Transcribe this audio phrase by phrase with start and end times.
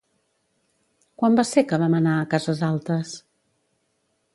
[1.21, 3.17] Quan va ser que vam anar a Cases Altes?